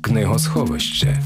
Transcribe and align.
Книгосховище 0.00 1.22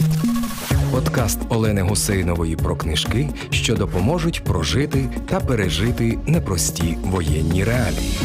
подкаст 0.92 1.38
Олени 1.48 1.82
Гусейнової 1.82 2.56
про 2.56 2.76
книжки, 2.76 3.28
що 3.50 3.76
допоможуть 3.76 4.44
прожити 4.44 5.08
та 5.28 5.40
пережити 5.40 6.18
непрості 6.26 6.96
воєнні 7.04 7.64
реалії. 7.64 8.18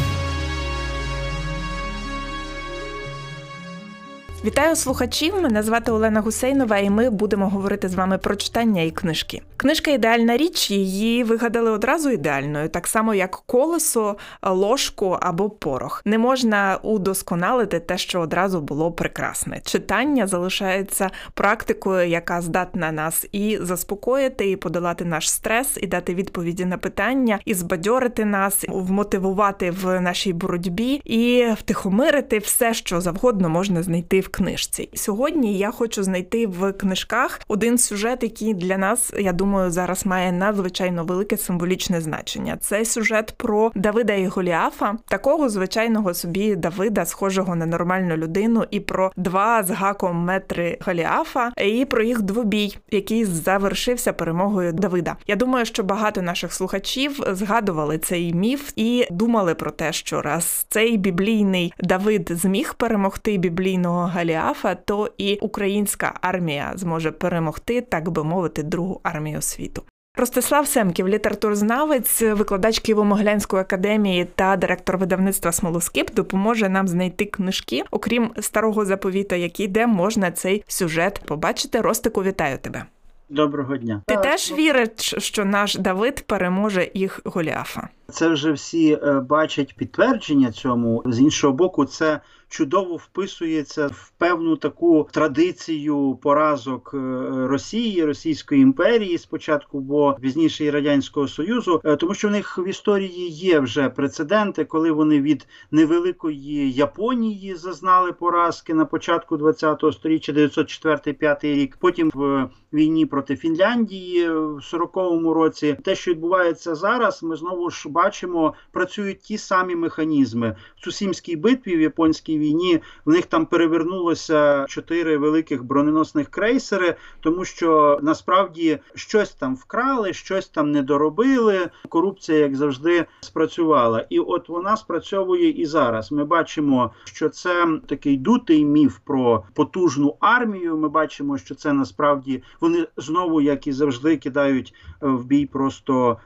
Вітаю 4.44 4.76
слухачів! 4.76 5.34
Мене 5.42 5.62
звати 5.62 5.92
Олена 5.92 6.20
Гусейнова, 6.20 6.78
і 6.78 6.90
ми 6.90 7.10
будемо 7.10 7.48
говорити 7.48 7.88
з 7.88 7.94
вами 7.94 8.18
про 8.18 8.36
читання 8.36 8.82
і 8.82 8.90
книжки. 8.90 9.42
Книжка 9.56 9.90
ідеальна 9.90 10.36
річ, 10.36 10.70
її 10.70 11.24
вигадали 11.24 11.70
одразу 11.70 12.10
ідеальною, 12.10 12.68
так 12.68 12.86
само 12.86 13.14
як 13.14 13.30
колесо, 13.30 14.16
ложку 14.42 15.18
або 15.20 15.50
порох. 15.50 16.02
Не 16.04 16.18
можна 16.18 16.78
удосконалити 16.82 17.80
те, 17.80 17.98
що 17.98 18.20
одразу 18.20 18.60
було 18.60 18.92
прекрасне. 18.92 19.60
Читання 19.64 20.26
залишається 20.26 21.10
практикою, 21.34 22.08
яка 22.08 22.40
здатна 22.40 22.92
нас 22.92 23.26
і 23.32 23.58
заспокоїти, 23.60 24.50
і 24.50 24.56
подолати 24.56 25.04
наш 25.04 25.30
стрес, 25.30 25.78
і 25.80 25.86
дати 25.86 26.14
відповіді 26.14 26.64
на 26.64 26.78
питання, 26.78 27.38
і 27.44 27.54
збадьорити 27.54 28.24
нас, 28.24 28.64
вмотивувати 28.68 29.70
в 29.70 30.00
нашій 30.00 30.32
боротьбі, 30.32 31.00
і 31.04 31.46
втихомирити 31.58 32.38
все, 32.38 32.74
що 32.74 33.00
завгодно 33.00 33.48
можна 33.48 33.82
знайти 33.82 34.20
в 34.20 34.27
книжці. 34.28 34.88
Сьогодні 34.94 35.58
я 35.58 35.70
хочу 35.70 36.02
знайти 36.02 36.46
в 36.46 36.72
книжках 36.72 37.40
один 37.48 37.78
сюжет, 37.78 38.22
який 38.22 38.54
для 38.54 38.78
нас, 38.78 39.12
я 39.18 39.32
думаю, 39.32 39.70
зараз 39.70 40.06
має 40.06 40.32
надзвичайно 40.32 41.04
велике 41.04 41.36
символічне 41.36 42.00
значення. 42.00 42.56
Це 42.60 42.84
сюжет 42.84 43.34
про 43.36 43.72
Давида 43.74 44.12
і 44.12 44.26
Голіафа, 44.26 44.96
такого 45.08 45.48
звичайного 45.48 46.14
собі 46.14 46.56
Давида, 46.56 47.06
схожого 47.06 47.56
на 47.56 47.66
нормальну 47.66 48.16
людину, 48.16 48.64
і 48.70 48.80
про 48.80 49.12
два 49.16 49.62
з 49.62 49.70
гаком 49.70 50.16
метри 50.16 50.78
Голіафа, 50.80 51.52
і 51.56 51.84
про 51.84 52.02
їх 52.02 52.22
двобій, 52.22 52.76
який 52.90 53.24
завершився 53.24 54.12
перемогою 54.12 54.72
Давида. 54.72 55.16
Я 55.26 55.36
думаю, 55.36 55.66
що 55.66 55.82
багато 55.82 56.22
наших 56.22 56.52
слухачів 56.52 57.20
згадували 57.32 57.98
цей 57.98 58.34
міф 58.34 58.72
і 58.76 59.06
думали 59.10 59.54
про 59.54 59.70
те, 59.70 59.92
що 59.92 60.22
раз 60.22 60.66
цей 60.68 60.96
біблійний 60.96 61.72
Давид 61.80 62.30
зміг 62.34 62.74
перемогти 62.74 63.36
біблійного 63.36 64.06
Галіафа, 64.18 64.74
то 64.74 65.10
і 65.18 65.36
українська 65.36 66.14
армія 66.20 66.72
зможе 66.74 67.10
перемогти, 67.10 67.80
так 67.80 68.08
би 68.10 68.24
мовити, 68.24 68.62
другу 68.62 69.00
армію 69.02 69.42
світу. 69.42 69.82
Ростислав 70.16 70.66
Семків, 70.66 71.08
літературзнавець, 71.08 72.22
викладач 72.22 72.80
Києво-Могилянської 72.80 73.58
академії 73.60 74.24
та 74.34 74.56
директор 74.56 74.98
видавництва 74.98 75.52
Смолоскип, 75.52 76.14
допоможе 76.14 76.68
нам 76.68 76.88
знайти 76.88 77.24
книжки, 77.24 77.82
окрім 77.90 78.30
старого 78.40 78.84
заповіта, 78.84 79.36
який 79.36 79.68
де 79.68 79.86
можна 79.86 80.30
цей 80.30 80.64
сюжет 80.66 81.22
побачити. 81.26 81.80
Ростику, 81.80 82.22
вітаю 82.22 82.58
тебе. 82.58 82.84
Доброго 83.28 83.76
дня. 83.76 84.02
Ти 84.06 84.14
так, 84.14 84.22
теж 84.22 84.52
віриш, 84.52 85.14
що 85.18 85.44
наш 85.44 85.74
Давид 85.76 86.24
переможе 86.26 86.90
їх 86.94 87.20
Голіафа? 87.24 87.88
Це 88.10 88.28
вже 88.28 88.52
всі 88.52 88.92
е, 88.92 89.20
бачать 89.20 89.76
підтвердження 89.76 90.52
цьому 90.52 91.02
з 91.06 91.20
іншого 91.20 91.52
боку, 91.52 91.84
це 91.84 92.20
чудово 92.48 92.96
вписується 92.96 93.86
в 93.86 94.12
певну 94.18 94.56
таку 94.56 95.08
традицію 95.12 96.18
поразок 96.22 96.90
е, 96.94 96.98
Росії, 97.46 98.04
Російської 98.04 98.62
імперії 98.62 99.18
спочатку, 99.18 99.80
бо 99.80 100.16
пізніше 100.20 100.64
і 100.64 100.70
радянського 100.70 101.28
союзу, 101.28 101.80
е, 101.84 101.96
тому 101.96 102.14
що 102.14 102.28
в 102.28 102.30
них 102.30 102.58
в 102.58 102.68
історії 102.68 103.28
є 103.28 103.60
вже 103.60 103.88
прецеденти, 103.88 104.64
коли 104.64 104.90
вони 104.90 105.20
від 105.20 105.46
невеликої 105.70 106.72
Японії 106.72 107.54
зазнали 107.54 108.12
поразки 108.12 108.74
на 108.74 108.84
початку 108.84 109.36
20-го 109.36 109.92
століття, 109.92 110.32
904-5 110.32 111.44
рік. 111.44 111.76
Потім 111.80 112.10
в 112.14 112.48
війні 112.72 113.06
проти 113.06 113.36
Фінляндії 113.36 114.30
в 114.30 114.56
40-му 114.56 115.34
році. 115.34 115.76
Те, 115.84 115.94
що 115.94 116.10
відбувається 116.10 116.74
зараз, 116.74 117.22
ми 117.22 117.36
знову 117.36 117.70
ж 117.70 117.88
бачимо, 117.98 118.54
працюють 118.72 119.20
ті 119.20 119.38
самі 119.38 119.76
механізми 119.76 120.56
в 120.76 120.84
Цусімській 120.84 121.36
битві 121.36 121.76
в 121.76 121.80
японській 121.80 122.38
війні 122.38 122.80
в 123.04 123.10
них 123.10 123.26
там 123.26 123.46
перевернулося 123.46 124.66
чотири 124.68 125.18
великих 125.18 125.64
броненосних 125.64 126.28
крейсери, 126.28 126.96
тому 127.20 127.44
що 127.44 127.98
насправді 128.02 128.78
щось 128.94 129.34
там 129.34 129.56
вкрали, 129.56 130.12
щось 130.12 130.48
там 130.48 130.72
не 130.72 130.82
доробили. 130.82 131.70
Корупція, 131.88 132.38
як 132.38 132.56
завжди, 132.56 133.06
спрацювала, 133.20 134.06
і 134.10 134.18
от 134.18 134.48
вона 134.48 134.76
спрацьовує 134.76 135.50
і 135.50 135.66
зараз. 135.66 136.12
Ми 136.12 136.24
бачимо, 136.24 136.90
що 137.04 137.28
це 137.28 137.80
такий 137.86 138.16
дутий 138.16 138.64
міф 138.64 138.98
про 139.04 139.44
потужну 139.54 140.16
армію. 140.20 140.76
Ми 140.76 140.88
бачимо, 140.88 141.38
що 141.38 141.54
це 141.54 141.72
насправді 141.72 142.42
вони 142.60 142.86
знову, 142.96 143.40
як 143.40 143.66
і 143.66 143.72
завжди, 143.72 144.16
кидають 144.16 144.74
в 145.00 145.24
бій 145.24 145.46
просто 145.46 146.16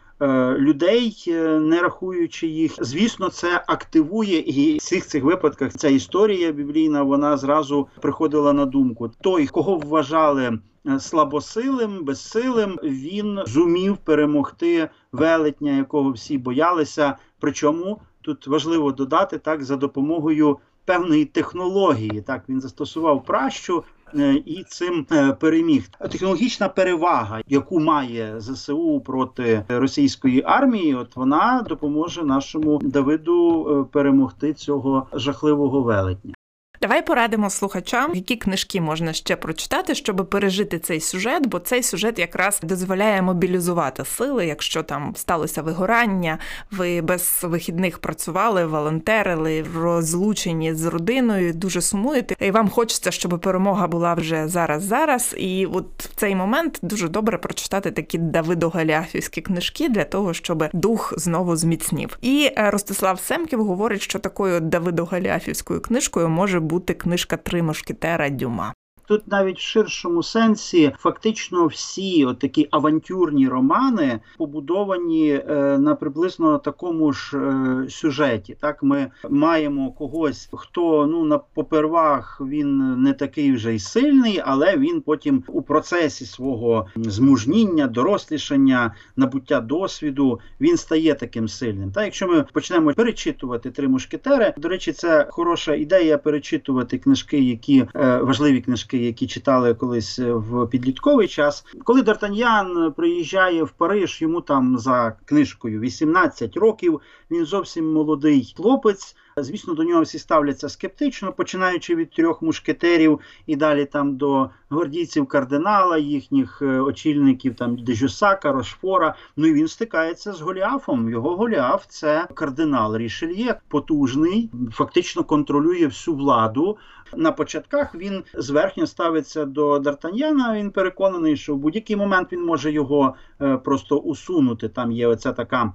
людей, 0.59 1.25
е, 1.29 1.59
не 1.59 1.83
рахуючи 1.83 2.47
їх. 2.47 2.73
Звісно, 2.81 3.29
це 3.29 3.65
активує 3.67 4.39
і 4.39 4.75
в 4.75 4.77
всіх 4.77 5.07
цих 5.07 5.25
випадках 5.25 5.73
ця 5.73 5.89
історія 5.89 6.53
біблійна 6.53 7.03
вона 7.03 7.37
зразу 7.37 7.89
приходила 8.01 8.53
на 8.53 8.67
думку. 8.67 9.11
Той, 9.21 9.47
кого 9.47 9.77
вважали 9.77 10.59
е, 10.87 11.01
слабосилим, 11.01 12.05
безсилим, 12.05 12.79
він 12.83 13.41
зумів 13.47 13.97
перемогти 13.97 14.89
велетня, 15.13 15.77
якого 15.77 16.11
всі 16.11 16.39
боялися. 16.39 17.17
Причому 17.41 18.01
тут 18.23 18.47
важливо 18.47 18.93
додати 18.93 19.39
так 19.39 19.65
за 19.65 19.77
допомогою 19.77 20.59
певної 20.85 21.25
технології. 21.25 22.23
Так 22.27 22.43
він 22.49 22.61
застосував 22.61 23.25
пращу. 23.25 23.85
Е, 24.19 24.35
і 24.47 24.65
цим 24.69 25.07
е, 25.13 25.33
переміг 25.33 25.89
технологічна 26.11 26.69
перевага, 26.69 27.41
яку 27.49 27.81
має 27.81 28.41
ЗСУ 28.41 29.01
проти 29.01 29.65
російської 29.69 30.43
армії, 30.47 30.95
от 30.95 31.17
вона 31.17 31.65
допоможе 31.69 32.23
нашому 32.23 32.79
Давиду 32.83 33.69
е, 33.71 33.93
перемогти 33.93 34.53
цього 34.55 35.07
жахливого 35.13 35.83
велетня. 35.83 36.35
Давай 36.83 37.07
порадимо 37.07 37.51
слухачам, 37.51 38.15
які 38.15 38.37
книжки 38.37 38.81
можна 38.81 39.13
ще 39.13 39.37
прочитати, 39.37 39.95
щоб 39.95 40.29
пережити 40.31 40.79
цей 40.79 41.01
сюжет, 41.01 41.47
бо 41.47 41.59
цей 41.59 41.83
сюжет 41.83 42.19
якраз 42.19 42.61
дозволяє 42.63 43.23
мобілізувати 43.23 44.05
сили, 44.05 44.47
якщо 44.47 44.83
там 44.83 45.13
сталося 45.17 45.63
вигорання, 45.63 46.39
ви 46.71 47.01
без 47.01 47.41
вихідних 47.43 47.99
працювали, 47.99 48.67
волонтерили, 48.67 49.65
розлучені 49.77 50.75
з 50.75 50.87
родиною, 50.87 51.53
дуже 51.53 51.81
сумуєте, 51.83 52.47
і 52.47 52.51
вам 52.51 52.69
хочеться, 52.69 53.11
щоб 53.11 53.41
перемога 53.41 53.87
була 53.87 54.15
вже 54.15 54.49
зараз, 54.49 54.83
зараз. 54.83 55.35
І 55.39 55.67
от 55.67 55.87
в 56.05 56.15
цей 56.15 56.35
момент 56.35 56.79
дуже 56.83 57.09
добре 57.09 57.39
прочитати 57.39 57.91
такі 57.91 58.19
Давидо-Галіафівські 58.19 59.41
книжки 59.41 59.89
для 59.89 60.05
того, 60.05 60.35
щоб 60.35 60.65
дух 60.73 61.15
знову 61.17 61.57
зміцнів. 61.57 62.19
І 62.23 62.51
е, 62.59 62.71
Ростислав 62.71 63.21
Семків 63.21 63.65
говорить, 63.65 64.03
що 64.03 64.19
такою 64.19 64.61
Давидо-Галіафівською 64.61 65.81
книжкою 65.81 66.29
може 66.29 66.61
бути 66.61 66.72
бути 66.73 66.95
книжка 66.95 67.37
Три 67.37 67.63
мушкетера 67.63 68.31
Дюма. 68.31 68.75
Тут 69.07 69.29
навіть 69.29 69.59
в 69.59 69.63
ширшому 69.63 70.23
сенсі 70.23 70.93
фактично 70.99 71.67
всі 71.67 72.29
такі 72.41 72.69
авантюрні 72.71 73.49
романи 73.49 74.21
побудовані 74.39 75.31
е, 75.31 75.79
на 75.79 75.95
приблизно 75.95 76.59
такому 76.59 77.13
ж 77.13 77.39
е, 77.39 77.91
сюжеті. 77.91 78.57
Так 78.61 78.83
ми 78.83 79.11
маємо 79.31 79.93
когось, 79.93 80.49
хто 80.53 81.07
ну 81.07 81.25
на 81.25 81.39
попервах 81.39 82.41
він 82.41 83.03
не 83.03 83.13
такий 83.13 83.53
вже 83.53 83.75
й 83.75 83.79
сильний, 83.79 84.43
але 84.45 84.77
він 84.77 85.01
потім 85.01 85.45
у 85.49 85.63
процесі 85.63 86.27
свого 86.27 86.87
змужніння, 86.97 87.87
дорослішання, 87.87 88.95
набуття 89.17 89.61
досвіду 89.61 90.41
він 90.61 90.77
стає 90.77 91.15
таким 91.15 91.49
сильним. 91.49 91.93
Та 91.93 92.05
якщо 92.05 92.29
ми 92.29 92.45
почнемо 92.53 92.93
перечитувати 92.93 93.71
три 93.71 93.89
мушкетери, 93.89 94.55
до 94.57 94.69
речі, 94.69 94.93
це 94.93 95.27
хороша 95.31 95.75
ідея 95.75 96.19
перечитувати 96.19 96.99
книжки, 96.99 97.41
які 97.41 97.85
е, 97.95 98.17
важливі 98.17 98.61
книжки 98.61 98.99
які 99.05 99.27
читали 99.27 99.75
колись 99.75 100.19
в 100.19 100.67
підлітковий 100.67 101.29
час. 101.29 101.65
Коли 101.85 102.03
Д'Артаньян 102.03 102.93
приїжджає 102.93 103.63
в 103.65 103.71
Париж, 103.71 104.23
йому 104.23 104.41
там 104.41 104.79
за 104.79 105.17
книжкою 105.25 105.81
18 105.81 106.57
років. 106.57 107.01
Він 107.31 107.45
зовсім 107.45 107.93
молодий 107.93 108.55
хлопець. 108.57 109.17
Звісно, 109.37 109.75
до 109.75 109.85
нього 109.85 110.03
всі 110.03 110.19
ставляться 110.19 110.69
скептично, 110.69 111.33
починаючи 111.33 111.97
від 111.97 112.11
трьох 112.11 112.43
мушкетерів 112.43 113.21
і 113.47 113.57
далі 113.57 113.85
там 113.85 114.17
до 114.17 114.51
гвардійців 114.71 115.27
кардинала, 115.27 115.99
їхніх 115.99 116.63
е, 116.63 116.81
очільників 116.81 117.55
там 117.55 117.77
Дежусака, 117.77 118.53
Рошфора. 118.53 119.15
Ну 119.37 119.47
і 119.47 119.53
він 119.53 119.69
стикається 119.69 120.33
з 120.33 120.41
Голіафом. 120.41 121.11
Його 121.11 121.37
Голіаф 121.37 121.85
це 121.89 122.29
кардинал 122.35 122.97
Рішельє, 122.97 123.61
потужний, 123.69 124.51
фактично 124.73 125.25
контролює 125.25 125.87
всю 125.87 126.17
владу. 126.17 126.77
На 127.17 127.33
початках 127.33 127.95
він 127.95 128.25
зверхньо 128.35 128.87
ставиться 128.87 129.45
до 129.45 129.79
Д'Артаньяна. 129.79 130.55
Він 130.55 130.71
переконаний, 130.71 131.37
що 131.37 131.55
в 131.55 131.59
будь-який 131.59 131.97
момент 131.97 132.29
він 132.33 132.45
може 132.45 132.73
його 132.73 133.15
е, 133.41 133.57
просто 133.57 133.99
усунути. 133.99 134.69
Там 134.69 134.93
є 134.93 135.07
оця 135.07 135.33
така 135.33 135.73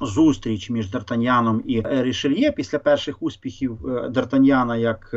зустріч 0.00 0.70
між 0.70 0.90
Д'Артаньяном 0.90 1.62
і 1.66 1.82
Рішельє 1.86 2.52
після 2.52 2.78
перших 2.78 3.22
успіхів 3.22 3.78
Д'Артаньяна 4.10 4.76
як 4.76 5.14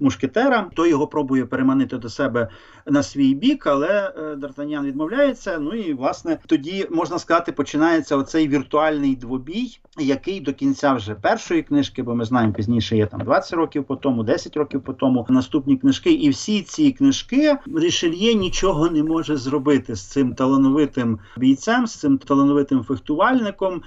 мушкетера. 0.00 0.70
Той 0.74 0.90
його 0.90 1.06
пробує 1.06 1.46
переманити 1.46 1.98
до 1.98 2.08
себе 2.08 2.48
на 2.86 3.02
свій 3.02 3.34
бік, 3.34 3.66
але 3.66 4.12
Д'Артаньян 4.38 4.86
відмовляється. 4.86 5.58
Ну 5.58 5.72
і 5.72 5.94
власне 5.94 6.38
тоді 6.46 6.86
можна 6.90 7.18
сказати, 7.18 7.52
починається 7.52 8.16
оцей 8.16 8.48
віртуальний 8.48 9.16
двобій, 9.16 9.78
який 9.98 10.40
до 10.40 10.52
кінця 10.52 10.92
вже 10.92 11.14
першої 11.14 11.62
книжки, 11.62 12.02
бо 12.02 12.14
ми 12.14 12.24
знаємо 12.24 12.52
пізніше 12.52 12.96
є 12.96 13.06
там 13.06 13.20
20 13.20 13.52
років 13.52 13.84
по 13.84 13.96
тому, 13.96 14.22
10 14.22 14.56
років 14.56 14.82
по 14.82 14.92
тому 14.92 15.26
наступні 15.28 15.76
книжки. 15.76 16.12
І 16.12 16.28
всі 16.28 16.62
ці 16.62 16.92
книжки 16.92 17.56
Рішельє 17.76 18.34
нічого 18.34 18.90
не 18.90 19.02
може 19.02 19.36
зробити 19.36 19.94
з 19.94 20.02
цим 20.02 20.34
талановитим 20.34 21.18
бійцем, 21.36 21.86
з 21.86 21.94
цим 21.94 22.18
талановитим 22.18 22.84
фехтувальником, 22.84 23.82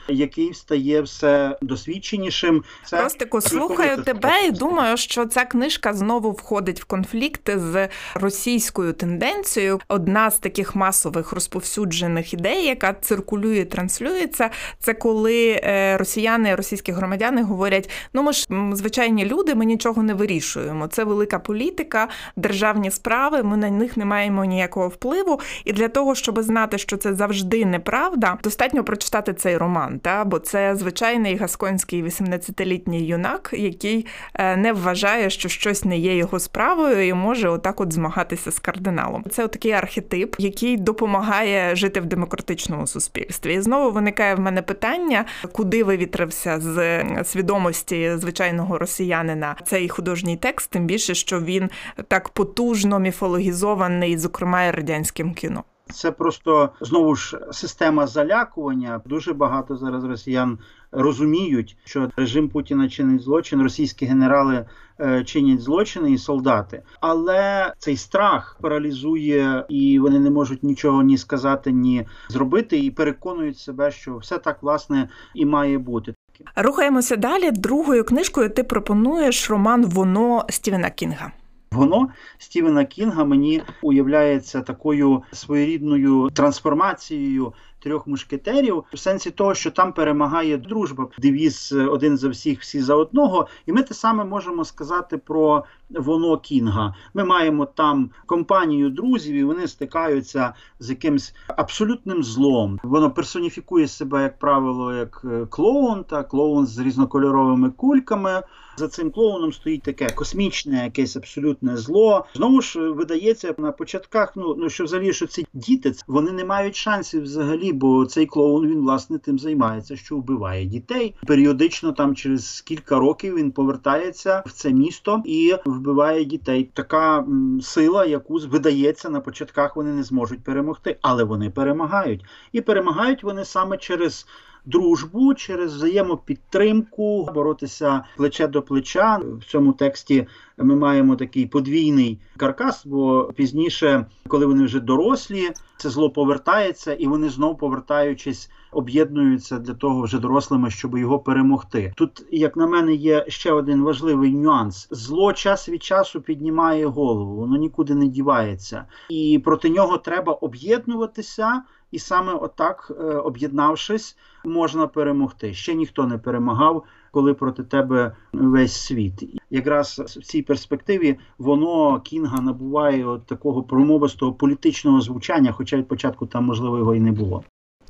стає 0.54 1.02
все 1.02 1.58
досвідченішим. 1.62 2.64
Це 2.86 3.02
Ростику, 3.02 3.42
слухаю 3.42 4.04
тебе 4.04 4.48
і 4.48 4.52
думаю, 4.52 4.98
що 4.98 5.26
ця 5.26 5.46
книжка 5.46 5.94
знову 5.94 6.32
входить 6.32 6.82
в 6.82 6.84
конфлікти 6.86 7.60
з 7.60 7.90
російською 8.16 8.94
тенденцією. 8.94 9.80
Одна 9.88 10.32
з 10.32 10.38
таких 10.38 10.76
масових 10.76 11.32
розповсюджених 11.32 12.34
ідей, 12.34 12.66
яка 12.66 12.94
циркулює, 12.94 13.66
транслюється, 13.66 14.50
це 14.80 14.94
коли 14.94 15.62
е, 15.64 15.98
росіяни, 15.98 16.56
російські 16.56 16.92
громадяни 16.92 17.44
говорять: 17.44 17.90
ну 18.14 18.24
ми 18.24 18.34
ж 18.34 18.48
звичайні 18.74 19.26
люди, 19.26 19.56
ми 19.56 19.66
нічого 19.66 20.04
не 20.04 20.14
вирішуємо. 20.14 20.88
Це 20.88 21.04
велика 21.04 21.40
політика, 21.40 22.08
державні 22.36 22.92
справи. 22.92 23.44
Ми 23.44 23.58
на 23.58 23.70
них 23.70 23.98
не 23.98 24.06
маємо 24.06 24.46
ніякого 24.46 24.88
впливу. 24.88 25.40
І 25.66 25.74
для 25.74 25.88
того, 25.88 26.16
щоб 26.16 26.42
знати, 26.42 26.78
що 26.78 26.98
це 26.98 27.14
завжди 27.14 27.66
неправда, 27.66 28.38
достатньо 28.44 28.84
прочитати 28.84 29.34
цей 29.34 29.58
роман. 29.58 30.00
Та 30.00 30.23
бо 30.24 30.40
це 30.40 30.76
звичайний 30.76 31.36
гасконський 31.36 32.04
18-літній 32.04 33.06
юнак, 33.06 33.50
який 33.54 34.06
е, 34.34 34.56
не 34.56 34.74
вважає, 34.74 35.30
що 35.30 35.50
щось 35.50 35.86
не 35.86 35.98
є 35.98 36.16
його 36.16 36.40
справою, 36.40 37.08
і 37.08 37.14
може 37.14 37.50
отак 37.50 37.82
от 37.82 37.94
змагатися 37.94 38.52
з 38.52 38.60
кардиналом. 38.60 39.24
Це 39.30 39.48
такий 39.48 39.72
архетип, 39.72 40.36
який 40.40 40.78
допомагає 40.78 41.76
жити 41.76 42.00
в 42.00 42.06
демократичному 42.06 42.88
суспільстві. 42.88 43.54
І 43.54 43.62
знову 43.62 43.92
виникає 43.92 44.36
в 44.36 44.40
мене 44.40 44.62
питання, 44.62 45.26
куди 45.52 45.84
вивітрився 45.84 46.60
з 46.60 47.04
свідомості 47.24 48.12
звичайного 48.18 48.78
росіянина 48.78 49.56
цей 49.66 49.90
художній 49.90 50.38
текст, 50.38 50.70
тим 50.72 50.86
більше, 50.86 51.16
що 51.16 51.42
він 51.42 51.70
так 52.08 52.30
потужно 52.30 53.00
міфологізований, 53.00 54.18
зокрема 54.18 54.64
і 54.64 54.72
радянським 54.72 55.34
кіно. 55.34 55.64
Це 55.94 56.12
просто 56.12 56.70
знову 56.82 57.16
ж 57.16 57.40
система 57.52 58.08
залякування. 58.08 59.02
Дуже 59.06 59.34
багато 59.34 59.78
зараз 59.78 60.04
росіян 60.04 60.58
розуміють, 60.92 61.78
що 61.86 62.10
режим 62.18 62.50
Путіна 62.50 62.90
чинить 62.90 63.22
злочин, 63.22 63.64
російські 63.64 64.06
генерали 64.06 64.66
е, 65.00 65.24
чинять 65.24 65.62
злочини 65.62 66.12
і 66.12 66.18
солдати. 66.18 66.84
Але 67.00 67.74
цей 67.78 67.98
страх 67.98 68.58
паралізує, 68.62 69.66
і 69.70 70.00
вони 70.00 70.20
не 70.20 70.30
можуть 70.30 70.64
нічого 70.64 71.04
ні 71.04 71.18
сказати, 71.18 71.72
ні 71.72 72.08
зробити, 72.30 72.78
і 72.80 72.92
переконують 72.92 73.58
себе, 73.58 73.92
що 73.92 74.18
все 74.18 74.38
так 74.38 74.64
власне 74.64 75.10
і 75.34 75.46
має 75.46 75.78
бути. 75.78 76.14
Рухаємося 76.56 77.16
далі. 77.16 77.52
Другою 77.52 78.04
книжкою 78.04 78.50
ти 78.50 78.64
пропонуєш 78.64 79.50
роман 79.50 79.86
Воно 79.86 80.46
Стівена 80.50 80.90
Кінга. 80.90 81.32
Воно 81.74 82.10
Стівена 82.38 82.86
Кінга 82.86 83.26
мені 83.26 83.62
уявляється 83.82 84.62
такою 84.62 85.24
своєрідною 85.32 86.30
трансформацією 86.34 87.54
трьох 87.84 88.08
мушкетерів, 88.08 88.84
в 88.94 88.98
сенсі 88.98 89.32
того, 89.32 89.54
що 89.54 89.72
там 89.72 89.94
перемагає 89.94 90.58
дружба, 90.58 91.08
девіз 91.18 91.72
один 91.72 92.18
за 92.18 92.30
всіх, 92.30 92.62
всі 92.62 92.82
за 92.82 92.96
одного. 92.96 93.48
І 93.66 93.72
ми 93.72 93.84
те 93.84 93.94
саме 93.94 94.26
можемо 94.26 94.66
сказати 94.66 95.18
про 95.18 95.64
воно 95.90 96.38
Кінга. 96.38 96.96
Ми 97.14 97.24
маємо 97.24 97.66
там 97.66 98.10
компанію 98.26 98.90
друзів, 98.90 99.36
і 99.36 99.44
вони 99.44 99.68
стикаються 99.68 100.54
з 100.80 100.90
якимсь 100.90 101.36
абсолютним 101.48 102.24
злом. 102.24 102.80
Воно 102.84 103.12
персоніфікує 103.12 103.88
себе, 103.88 104.24
як 104.24 104.40
правило, 104.40 104.94
як 104.94 105.22
е, 105.26 105.46
клоун, 105.50 106.04
та 106.04 106.24
клоун 106.24 106.68
з 106.68 106.80
різнокольоровими 106.80 107.70
кульками. 107.70 108.44
За 108.78 108.88
цим 108.88 109.12
клоуном 109.12 109.54
стоїть 109.54 109.82
таке 109.82 110.10
космічне, 110.10 110.84
якесь 110.84 111.16
абсолютне 111.16 111.78
зло. 111.78 112.26
Знову 112.34 112.62
ж 112.62 112.80
видається 112.80 113.56
на 113.58 113.72
початках. 113.72 114.34
Ну 114.36 114.56
ну 114.60 114.70
що 114.70 114.84
взагалі, 114.84 115.14
що 115.14 115.28
ці 115.28 115.48
діти 115.54 115.94
вони 116.08 116.32
не 116.32 116.46
мають 116.46 116.76
шансів 116.76 117.24
взагалі, 117.24 117.73
бо 117.74 118.06
цей 118.06 118.26
клоун 118.26 118.68
він 118.68 118.80
власне 118.80 119.18
тим 119.18 119.40
займається, 119.40 119.96
що 119.96 120.18
вбиває 120.18 120.66
дітей. 120.66 121.16
Періодично 121.28 121.92
там 121.92 122.16
через 122.16 122.62
кілька 122.62 123.00
років 123.00 123.36
він 123.36 123.52
повертається 123.52 124.44
в 124.46 124.52
це 124.52 124.74
місто 124.74 125.22
і 125.26 125.56
вбиває 125.66 126.26
дітей. 126.26 126.70
Така 126.74 127.20
м, 127.20 127.60
сила, 127.62 128.06
яку 128.06 128.34
видається 128.38 129.10
на 129.10 129.20
початках, 129.20 129.76
вони 129.76 129.94
не 129.94 130.04
зможуть 130.04 130.44
перемогти, 130.44 130.98
але 131.02 131.24
вони 131.24 131.50
перемагають, 131.50 132.26
і 132.52 132.62
перемагають 132.62 133.24
вони 133.24 133.46
саме 133.46 133.78
через 133.78 134.28
дружбу, 134.66 135.34
через 135.34 135.76
взаємопідтримку, 135.76 137.30
боротися 137.34 138.04
плече 138.18 138.48
до 138.48 138.62
плеча. 138.62 139.22
В 139.40 139.44
цьому 139.46 139.74
тексті 139.74 140.28
ми 140.58 140.76
маємо 140.76 141.16
такий 141.16 141.46
подвійний 141.46 142.20
каркас, 142.38 142.86
бо 142.86 143.32
пізніше, 143.36 144.06
коли 144.28 144.46
вони 144.46 144.64
вже 144.64 144.80
дорослі, 144.80 145.50
це 145.78 145.90
зло 145.90 146.10
повертається, 146.10 146.94
і 146.94 147.08
вони 147.08 147.30
знову 147.30 147.56
повертаючись. 147.56 148.50
Об'єднуються 148.74 149.60
для 149.60 149.74
того 149.74 150.02
вже 150.02 150.20
дорослими, 150.20 150.70
щоб 150.70 150.98
його 150.98 151.20
перемогти. 151.20 151.94
Тут, 151.96 152.26
як 152.32 152.58
на 152.58 152.68
мене, 152.68 152.94
є 152.94 153.26
ще 153.28 153.52
один 153.52 153.84
важливий 153.84 154.34
нюанс: 154.34 154.88
зло 154.92 155.34
час 155.34 155.70
від 155.70 155.84
часу 155.84 156.22
піднімає 156.22 156.86
голову, 156.86 157.36
воно 157.36 157.58
нікуди 157.58 157.96
не 157.96 158.08
дівається, 158.08 158.86
і 159.10 159.42
проти 159.44 159.70
нього 159.70 159.98
треба 159.98 160.34
об'єднуватися. 160.34 161.64
І 161.94 162.00
саме 162.00 162.34
отак, 162.34 162.92
е, 163.00 163.04
об'єднавшись, 163.04 164.18
можна 164.46 164.88
перемогти. 164.88 165.54
Ще 165.54 165.76
ніхто 165.76 166.08
не 166.08 166.18
перемагав, 166.18 166.84
коли 167.12 167.34
проти 167.34 167.64
тебе 167.64 168.16
весь 168.34 168.74
світ. 168.74 169.42
Якраз 169.50 170.00
в 170.00 170.24
цій 170.24 170.42
перспективі 170.42 171.20
воно 171.38 172.02
Кінга 172.02 172.42
набуває 172.42 173.06
от 173.06 173.26
такого 173.26 173.64
промовистого 173.64 174.34
політичного 174.34 175.02
звучання, 175.02 175.52
хоча 175.52 175.78
від 175.78 175.88
початку 175.88 176.26
там 176.26 176.46
можливо 176.46 176.78
його 176.78 176.96
і 176.96 177.00
не 177.00 177.12
було. 177.12 177.44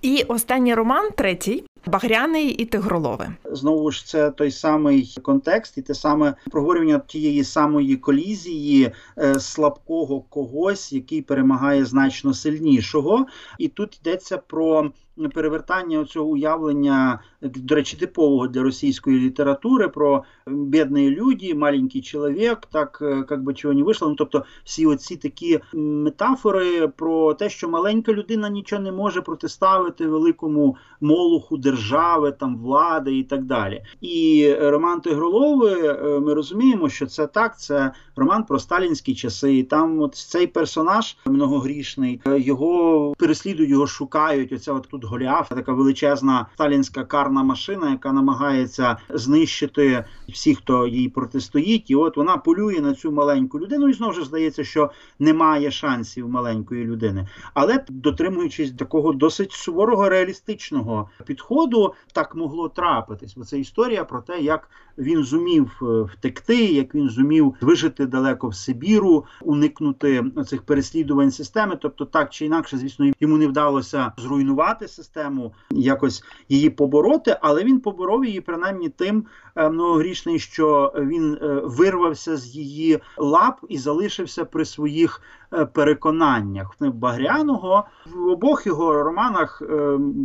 І 0.03 0.23
останній 0.27 0.75
роман, 0.75 1.09
третій 1.17 1.63
Багряний 1.85 2.49
і 2.49 2.65
Тигролове. 2.65 3.35
Знову 3.51 3.91
ж 3.91 4.05
це 4.05 4.31
той 4.31 4.51
самий 4.51 5.15
контекст, 5.21 5.77
і 5.77 5.81
те 5.81 5.93
саме 5.93 6.33
проговорювання 6.51 6.99
тієї 6.99 7.43
самої 7.43 7.95
колізії 7.95 8.91
е, 9.17 9.39
слабкого 9.39 10.21
когось, 10.21 10.93
який 10.93 11.21
перемагає 11.21 11.85
значно 11.85 12.33
сильнішого. 12.33 13.25
І 13.59 13.67
тут 13.67 13.99
йдеться 14.01 14.37
про 14.37 14.91
перевертання 15.33 16.05
цього 16.05 16.29
уявлення, 16.29 17.19
до 17.43 17.75
речі, 17.75 17.97
типового 17.97 18.47
для 18.47 18.63
російської 18.63 19.19
літератури 19.19 19.89
про 19.89 20.23
бідні 20.47 21.09
люди, 21.09 21.55
маленький 21.55 22.01
чоловік, 22.01 22.57
так 22.71 22.99
е, 23.01 23.25
як 23.31 23.43
би 23.43 23.53
чого 23.53 23.73
не 23.73 23.83
вийшло. 23.83 24.09
Ну, 24.09 24.15
тобто 24.15 24.45
всі 24.63 24.85
оці 24.85 25.15
такі 25.15 25.59
метафори 25.73 26.87
про 26.87 27.33
те, 27.33 27.49
що 27.49 27.69
маленька 27.69 28.13
людина 28.13 28.49
нічого 28.49 28.81
не 28.81 28.91
може 28.91 29.21
протиставити 29.21 30.07
великому 30.07 30.77
молуху 31.01 31.57
держави, 31.57 32.31
там 32.31 32.57
влади 32.57 33.17
і 33.17 33.23
так 33.23 33.43
далі. 33.43 33.81
І 34.01 34.49
роман 34.61 35.01
Тигролови, 35.01 35.71
е, 35.71 36.19
ми 36.19 36.33
розуміємо, 36.33 36.89
що 36.89 37.05
це 37.05 37.27
так, 37.27 37.59
це 37.59 37.91
роман 38.15 38.43
про 38.43 38.59
сталінські 38.59 39.15
часи. 39.15 39.57
І 39.57 39.63
Там 39.63 40.01
от 40.01 40.15
цей 40.15 40.47
персонаж 40.47 41.17
многогрішний, 41.25 42.21
е, 42.27 42.39
його 42.39 43.13
переслідують, 43.17 43.71
його 43.71 43.87
шукають. 43.87 44.51
Оця 44.51 44.73
от 44.73 44.87
тут 44.89 45.03
тут 45.03 45.11
Голіаф, 45.11 45.49
така 45.49 45.73
величезна 45.73 46.45
сталінська 46.53 47.03
карна 47.03 47.32
машина, 47.41 47.91
яка 47.91 48.11
намагається 48.11 48.97
знищити 49.09 50.05
всіх, 50.29 50.57
хто 50.57 50.87
їй 50.87 51.09
протистоїть. 51.09 51.91
І 51.91 51.95
от 51.95 52.17
вона 52.17 52.37
полює 52.37 52.81
на 52.81 52.93
цю 52.93 53.11
маленьку 53.11 53.59
людину. 53.59 53.89
І 53.89 53.93
знову 53.93 54.13
ж 54.13 54.25
здається, 54.25 54.63
що 54.63 54.91
немає 55.19 55.71
шансів 55.71 56.29
маленької 56.29 56.85
людини. 56.85 57.27
Але 57.53 57.85
дотримуючись 57.89 58.71
такого 58.71 59.13
досить 59.13 59.51
суворого 59.51 60.09
реалістичного 60.09 61.09
підходу, 61.25 61.93
так 62.13 62.35
могло 62.35 62.69
трапитись. 62.69 63.33
Бо 63.37 63.43
це 63.43 63.59
історія 63.59 64.03
про 64.03 64.21
те, 64.21 64.39
як 64.39 64.69
він 64.97 65.23
зумів 65.23 65.81
е, 65.81 65.85
втекти, 65.85 66.65
як 66.65 66.95
він 66.95 67.09
зумів 67.09 67.55
вижити 67.61 68.05
далеко 68.05 68.47
в 68.47 68.55
Сибіру, 68.55 69.25
уникнути 69.41 70.23
цих 70.47 70.61
переслідувань 70.61 71.31
системи. 71.31 71.77
Тобто, 71.81 72.05
так 72.05 72.29
чи 72.29 72.45
інакше, 72.45 72.77
звісно, 72.77 73.11
йому 73.19 73.37
не 73.37 73.47
вдалося 73.47 74.11
зруйнувати 74.17 74.87
систему, 74.87 75.53
якось 75.71 76.23
її 76.49 76.69
побороти, 76.69 77.22
але 77.41 77.63
він 77.63 77.79
поборов 77.79 78.25
її 78.25 78.41
принаймні 78.41 78.89
тим 78.89 79.25
многогрішний, 79.55 80.39
що 80.39 80.93
він 80.95 81.37
е, 81.41 81.61
вирвався 81.63 82.37
з 82.37 82.55
її 82.55 82.99
лап 83.17 83.59
і 83.69 83.77
залишився 83.77 84.45
при 84.45 84.65
своїх 84.65 85.21
е, 85.53 85.65
переконаннях. 85.65 86.75
Багряного 86.79 87.85
в 88.15 88.27
обох 88.27 88.67
його 88.67 89.03
романах 89.03 89.61
е, 89.61 89.75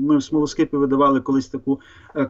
ми 0.06 0.16
в 0.16 0.23
Смолоскипі 0.23 0.76
видавали 0.76 1.20
колись 1.20 1.49
таку 1.49 1.80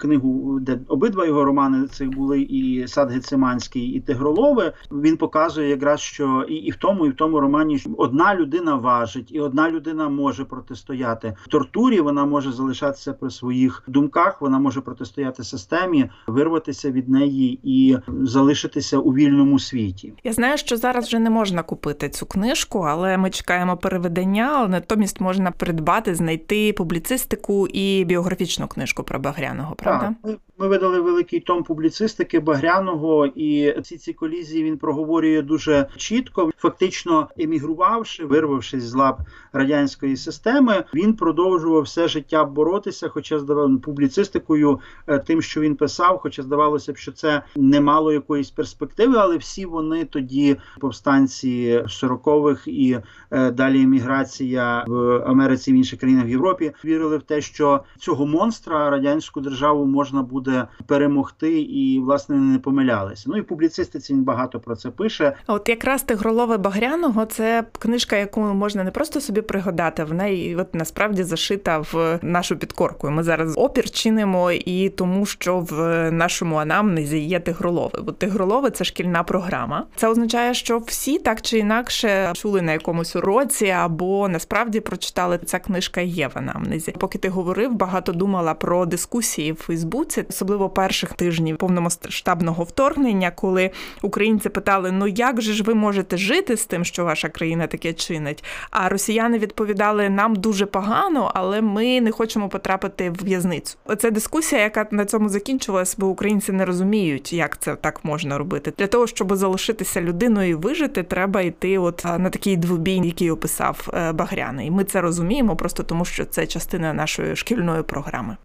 книгу, 0.01 0.61
де 0.61 0.81
обидва 0.89 1.27
його 1.27 1.45
романи 1.45 1.87
це 1.87 2.05
були 2.05 2.41
і 2.41 2.89
Сад 2.89 3.11
Гециманський, 3.11 3.83
і 3.83 4.01
Тигролове. 4.01 4.73
Він 4.93 5.17
показує 5.17 5.69
якраз, 5.69 6.01
що 6.01 6.45
і, 6.49 6.55
і 6.55 6.71
в 6.71 6.77
тому, 6.77 7.07
і 7.07 7.11
в 7.11 7.15
тому 7.15 7.41
романі 7.41 7.85
одна 7.97 8.35
людина 8.35 8.75
важить, 8.75 9.33
і 9.33 9.41
одна 9.41 9.71
людина 9.71 10.09
може 10.09 10.45
протистояти 10.45 11.37
тортурі. 11.49 12.01
Вона 12.01 12.25
може 12.25 12.53
залишатися 12.53 13.13
при 13.13 13.31
своїх 13.31 13.83
думках, 13.87 14.41
вона 14.41 14.59
може 14.59 14.81
протистояти 14.81 15.45
системі, 15.45 16.11
вирватися 16.27 16.88
від 16.91 17.09
неї 17.09 17.61
і 17.63 17.97
залишитися 18.23 18.99
у 18.99 19.15
вільному 19.15 19.59
світі. 19.59 20.13
Я 20.25 20.33
знаю, 20.33 20.59
що 20.59 20.77
зараз 20.77 21.07
вже 21.07 21.19
не 21.19 21.31
можна 21.31 21.63
купити 21.63 22.09
цю 22.09 22.27
книжку, 22.27 22.79
але 22.79 23.17
ми 23.17 23.31
чекаємо 23.31 23.77
переведення. 23.77 24.53
Але 24.55 24.69
натомість 24.69 25.21
можна 25.21 25.51
придбати, 25.51 26.15
знайти 26.15 26.73
публіцистику 26.73 27.67
і 27.67 28.05
біографічну 28.05 28.69
книжку 28.69 29.03
про 29.03 29.19
Багряного. 29.19 29.75
Правда, 29.75 30.15
Так, 30.23 30.39
ми 30.59 30.69
видали 30.69 31.01
великий 31.01 31.41
том 31.41 31.63
публіцистики 31.63 32.41
Багряного, 32.41 33.27
і 33.27 33.75
ці 33.83 33.97
ці 33.97 34.13
колізії 34.13 34.65
він 34.65 34.79
проговорює 34.79 35.43
дуже 35.43 35.87
чітко. 35.97 36.51
Фактично 36.57 37.29
емігрувавши, 37.39 38.25
вирвавшись 38.25 38.83
з 38.83 38.95
лап 38.95 39.21
радянської 39.53 40.17
системи, 40.17 40.85
він 40.95 41.15
продовжував 41.15 41.83
все 41.83 42.09
життя 42.09 42.45
боротися, 42.45 43.09
хоча 43.09 43.39
здавав 43.39 43.81
публіцистикою, 43.81 44.81
е, 45.07 45.19
тим, 45.19 45.43
що 45.43 45.61
він 45.61 45.77
писав, 45.77 46.19
хоча 46.19 46.43
здавалося 46.43 46.93
б, 46.93 46.97
що 46.97 47.13
це 47.13 47.43
не 47.57 47.81
мало 47.81 48.13
якоїсь 48.13 48.51
перспективи, 48.51 49.15
але 49.19 49.37
всі 49.37 49.67
вони 49.67 50.05
тоді 50.05 50.57
повстанці 50.81 51.83
40-х 51.87 52.63
і 52.67 52.99
е, 53.31 53.51
далі 53.51 53.83
еміграція 53.83 54.85
в 54.87 55.23
Америці 55.27 55.73
в 55.73 55.77
інших 55.77 56.01
країнах 56.01 56.27
в 56.27 56.29
Європі 56.29 56.73
вірили 56.85 57.17
в 57.17 57.23
те, 57.23 57.41
що 57.41 57.85
цього 57.99 58.27
монстра 58.27 58.91
радянську 58.91 59.41
державу 59.41 59.87
можна 59.87 60.23
буде 60.23 60.48
перемогти, 60.87 61.61
і 61.61 62.01
власне 62.01 62.37
не 62.37 62.59
помилялися. 62.59 63.25
Ну 63.27 63.37
і 63.37 63.43
публіцистиці 63.43 64.13
він 64.13 64.25
багато 64.25 64.61
про 64.61 64.77
це 64.77 64.91
пише. 64.91 65.37
От 65.47 65.69
якраз 65.69 66.03
Тигролове 66.03 66.57
Багряного 66.57 67.25
це 67.27 67.65
книжка, 67.79 68.17
яку 68.17 68.41
можна 68.41 68.85
не 68.85 68.91
просто 68.91 69.21
собі 69.21 69.43
пригадати, 69.43 70.05
в 70.05 70.15
неї 70.15 70.57
от 70.57 70.75
насправді 70.75 71.23
зашита 71.23 71.79
в 71.79 72.19
нашу 72.23 72.57
підкорку. 72.57 73.11
Ми 73.11 73.23
зараз 73.23 73.55
опір 73.57 73.91
чинимо 73.91 74.53
і 74.53 74.89
тому, 74.89 75.27
що 75.27 75.59
в 75.59 76.11
нашому 76.11 76.57
анамнезі 76.57 77.19
є 77.19 77.41
тигролове. 77.41 78.01
Бо 78.03 78.13
тигролове 78.13 78.71
це 78.71 78.85
шкільна 78.85 79.23
програма. 79.23 79.87
Це 79.97 80.09
означає, 80.09 80.55
що 80.55 80.79
всі 80.79 81.19
так 81.19 81.43
чи 81.43 81.59
інакше 81.59 82.33
чули 82.35 82.63
на 82.63 82.73
якомусь 82.73 83.17
уроці, 83.17 83.67
або 83.67 84.29
насправді 84.29 84.81
прочитали 84.81 85.39
ця 85.45 85.59
книжка 85.59 86.01
є 86.01 86.29
в 86.29 86.33
анамнезі. 86.35 86.95
Поки 86.99 87.19
ти 87.19 87.29
говорив, 87.29 87.75
багато 87.75 88.13
думала 88.13 88.55
про 88.55 88.87
дискусії 88.87 89.53
в 89.53 89.57
Фейсбуці, 89.57 90.25
особливо 90.39 90.71
перших 90.71 91.13
тижнів 91.13 91.57
повномасштабного 91.57 92.65
вторгнення, 92.65 93.31
коли 93.31 93.71
українці 94.03 94.49
питали: 94.49 94.93
ну 94.93 95.07
як 95.07 95.43
же 95.43 95.53
ж 95.53 95.63
ви 95.63 95.75
можете 95.75 96.17
жити 96.17 96.57
з 96.57 96.67
тим, 96.67 96.85
що 96.85 97.05
ваша 97.05 97.29
країна 97.29 97.67
таке 97.67 97.93
чинить? 97.93 98.45
А 98.71 98.89
росіяни 98.89 99.39
відповідали: 99.39 100.09
нам 100.09 100.37
дуже 100.37 100.67
погано, 100.67 101.31
але 101.35 101.61
ми 101.61 102.01
не 102.01 102.11
хочемо 102.11 102.49
потрапити 102.49 103.11
в 103.11 103.25
в'язницю. 103.25 103.77
Оце 103.85 104.11
дискусія, 104.11 104.63
яка 104.63 104.87
на 104.91 105.05
цьому 105.05 105.29
закінчувалась, 105.29 105.97
бо 105.99 106.07
українці 106.07 106.53
не 106.53 106.65
розуміють, 106.65 107.33
як 107.33 107.59
це 107.61 107.77
так 107.77 108.05
можна 108.05 108.39
робити. 108.39 108.73
Для 108.79 108.87
того 108.87 109.07
щоб 109.07 109.37
залишитися 109.37 110.01
людиною 110.01 110.51
і 110.51 110.55
вижити, 110.55 111.03
треба 111.03 111.41
йти 111.41 111.79
от 111.79 112.05
на 112.05 112.31
такий 112.31 112.57
двобій, 112.57 113.01
який 113.05 113.31
описав 113.31 113.89
е, 113.95 114.13
Багряний. 114.13 114.71
Ми 114.71 114.85
це 114.85 115.01
розуміємо 115.01 115.57
просто 115.57 115.83
тому, 115.83 116.05
що 116.05 116.25
це 116.25 116.47
частина 116.47 116.93
нашої 116.93 117.37
шкільної 117.37 117.83
програми. 117.83 118.37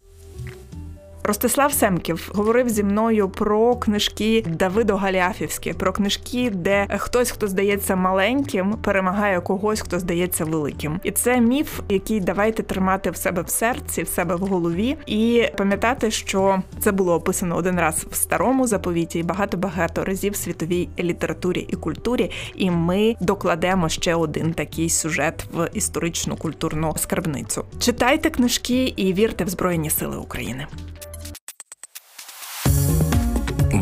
Ростислав 1.25 1.73
Семків 1.73 2.31
говорив 2.35 2.69
зі 2.69 2.83
мною 2.83 3.29
про 3.29 3.75
книжки 3.75 4.45
Давидо 4.47 4.95
Галіафівські, 4.95 5.73
про 5.73 5.93
книжки, 5.93 6.49
де 6.49 6.87
хтось, 6.97 7.31
хто 7.31 7.47
здається 7.47 7.95
маленьким, 7.95 8.71
перемагає 8.71 9.41
когось, 9.41 9.81
хто 9.81 9.99
здається 9.99 10.45
великим. 10.45 10.99
І 11.03 11.11
це 11.11 11.39
міф, 11.39 11.79
який 11.89 12.19
давайте 12.19 12.63
тримати 12.63 13.11
в 13.11 13.15
себе 13.15 13.41
в 13.41 13.49
серці, 13.49 14.03
в 14.03 14.07
себе 14.07 14.35
в 14.35 14.39
голові, 14.39 14.97
і 15.05 15.45
пам'ятати, 15.57 16.11
що 16.11 16.61
це 16.79 16.91
було 16.91 17.13
описано 17.13 17.55
один 17.55 17.79
раз 17.79 18.07
в 18.11 18.15
старому 18.15 18.67
заповіті 18.67 19.19
і 19.19 19.23
багато 19.23 19.57
багато 19.57 20.05
разів 20.05 20.33
в 20.33 20.35
світовій 20.35 20.89
літературі 20.99 21.65
і 21.69 21.75
культурі. 21.75 22.31
І 22.55 22.71
ми 22.71 23.15
докладемо 23.19 23.89
ще 23.89 24.15
один 24.15 24.53
такий 24.53 24.89
сюжет 24.89 25.45
в 25.53 25.69
історичну 25.73 26.35
культурну 26.35 26.93
скарбницю. 26.97 27.65
Читайте 27.79 28.29
книжки 28.29 28.93
і 28.95 29.13
вірте 29.13 29.43
в 29.43 29.49
Збройні 29.49 29.89
Сили 29.89 30.17
України. 30.17 30.67